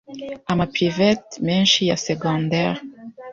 ama 0.51 0.65
private 0.75 1.29
menshi 1.47 1.79
ya 1.89 1.97
secondaire 2.05 2.79